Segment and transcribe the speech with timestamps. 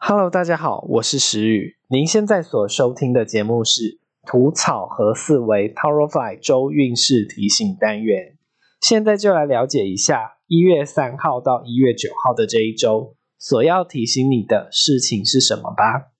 [0.00, 1.76] Hello，大家好，我是石宇。
[1.88, 3.82] 您现在所收听的节目是
[4.24, 8.38] 《土草和四维 t a r o f l y 周运势提醒单元。
[8.80, 16.12] 现在就来了解一下一月三号到一月九号的这一周所要提醒你的事情是什么吧。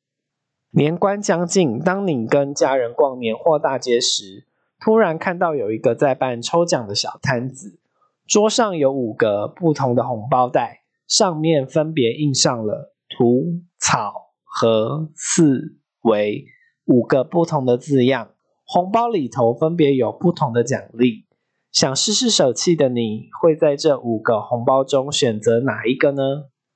[0.72, 4.48] 年关将近，当你跟家人逛年货大街时，
[4.80, 7.78] 突然看到有一个在办抽奖的小摊子，
[8.26, 16.44] 桌上有五个不同的红包袋，上面分别印上了土、草、和、四、为
[16.84, 18.30] 五个不同的字样。
[18.64, 21.26] 红包里头分别有不同的奖励。
[21.72, 26.22] 想试试手气的你会在这五个红包中选择哪一个呢？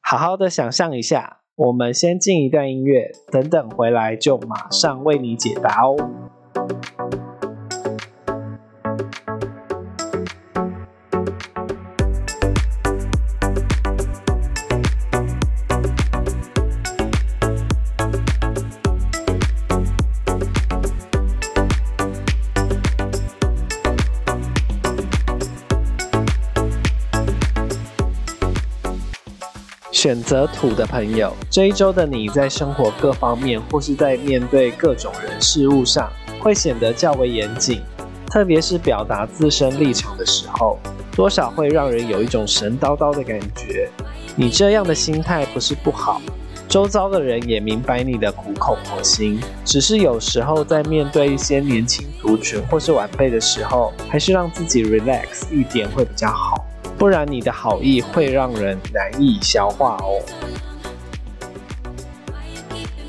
[0.01, 1.43] 好好的想象一下。
[1.55, 5.97] 我们先进一段音乐，等等回来就马上为你解答哦。
[30.03, 37.81] 选择土的朋友，这一周的你在生活各方面或是在面对各种人事物上，会显得较为严谨，
[38.27, 40.77] 特别是表达自身立场的时候，
[41.15, 43.89] 多少会让人有一种神叨叨的感觉。
[44.35, 46.21] 你这样的心态不是不好，
[46.69, 56.52] 周遭的人也明白你的苦口婆心，只是有时候在面对一些年轻族群或是晚辈的时候，还是让自己 relax 一点会比较好。
[57.03, 60.23] 不然你的好意会让人难以消化哦。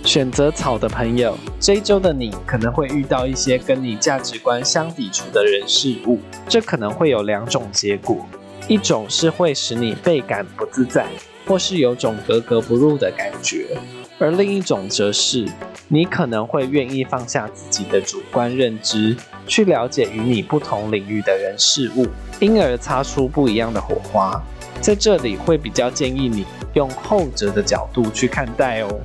[0.03, 6.17] 选择草的朋友，这一周的你可能会遇到一些跟你价值观相抵触的人事物，
[6.49, 8.25] 这可能会有两种结果：
[8.67, 11.05] 一种是会使你倍感不自在，
[11.45, 13.77] 或是有种格格不入的感觉；
[14.19, 15.47] 而另一种则是
[15.87, 19.15] 你可能会愿意放下自己的主观认知。
[19.45, 22.07] 去了解与你不同领域的人事物，
[22.39, 24.41] 因而擦出不一样的火花。
[24.79, 26.45] 在这里会比较建议你
[26.75, 29.01] 用后者的角度去看待哦。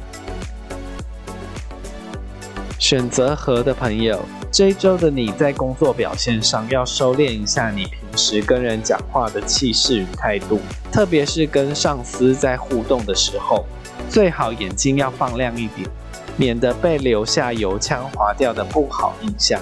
[2.79, 4.21] 选择和的朋友，
[4.53, 10.61] 这一周的你在工作表现上要收敛一下你平时跟人讲话的气势与态度，
[10.93, 13.67] 特别是跟上司在互动的时候，
[14.09, 15.89] 最好眼睛要放亮一点，
[16.37, 19.61] 免得被留下油腔滑调的不好印象。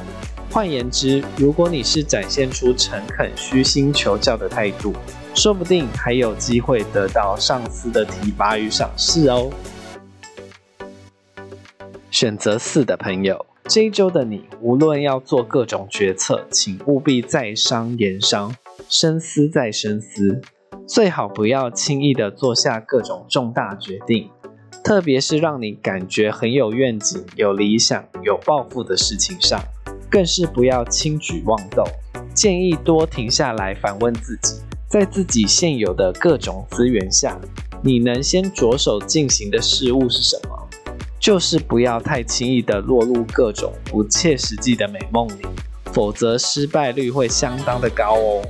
[0.51, 4.95] 换言之，如果你是展现出诚恳、虚心求教的态度，
[5.35, 9.51] 说不定还有机会得到上司的提拔与赏识哦。
[12.11, 18.55] 选择四的朋友，这一周的你，无论要做各种决策，请务必再商言商，
[18.89, 20.41] 深思再深思，
[20.87, 24.31] 最好不要轻易的做下各种重大决定，
[24.87, 29.61] 特别是让你感觉很有愿景、有理想、有抱负的事情上。
[30.09, 31.85] 更是不要轻举妄动，
[32.33, 37.37] 建议多停下来反问自己，在自己现有的各种资源下，
[37.83, 40.69] 你能先着手进行的事物是什么？
[41.19, 45.43] 就是不要太轻易的落入各种不切实际的美梦里，
[45.87, 48.43] 否则失败率会相当的高哦。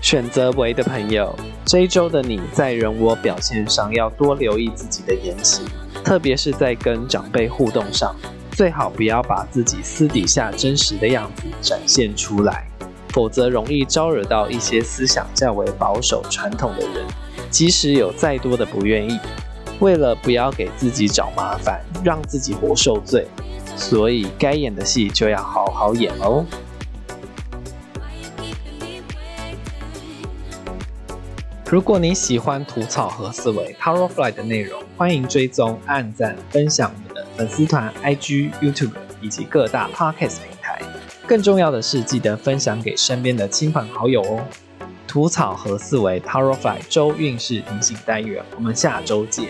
[0.00, 5.64] 选择为的朋友，这一周的你在人我表现上要多留意自己的言行，
[6.04, 8.14] 特别是在跟长辈互动上。
[8.52, 12.66] 最好不要把自己私底下真实的样子展现出来，
[13.10, 17.06] 否则容易招惹到一些思想较为保守、传统的人。
[17.48, 19.18] 即使有再多的不愿意，
[19.78, 23.26] 为了不要给自己找麻烦，让自己活受罪，
[23.76, 26.44] 所以该演的戏就要好好演哦。
[31.72, 37.26] 如果你喜欢吐草和思维 Powerfly 的内容，欢迎追踪、按赞、分享我们的。
[37.34, 40.82] 粉丝团、IG、YouTube 以及各大 Podcast 平台。
[41.26, 44.44] 更重要的是，记得分享给身边的亲朋好友哦。
[45.08, 49.48] 吐草和四维 Powerfly 周运势提醒单元，我们下周见。